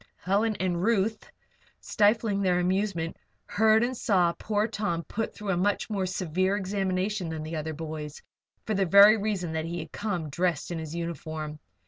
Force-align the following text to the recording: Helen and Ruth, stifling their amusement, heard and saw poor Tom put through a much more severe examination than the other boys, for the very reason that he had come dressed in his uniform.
Helen 0.17 0.55
and 0.59 0.81
Ruth, 0.83 1.29
stifling 1.79 2.41
their 2.41 2.59
amusement, 2.59 3.17
heard 3.45 3.83
and 3.83 3.95
saw 3.95 4.33
poor 4.39 4.67
Tom 4.67 5.03
put 5.03 5.31
through 5.35 5.49
a 5.51 5.57
much 5.57 5.91
more 5.91 6.07
severe 6.07 6.55
examination 6.57 7.29
than 7.29 7.43
the 7.43 7.55
other 7.55 7.75
boys, 7.75 8.19
for 8.65 8.73
the 8.73 8.87
very 8.87 9.15
reason 9.15 9.53
that 9.53 9.65
he 9.65 9.77
had 9.77 9.91
come 9.91 10.31
dressed 10.31 10.71
in 10.71 10.79
his 10.79 10.95
uniform. 10.95 11.59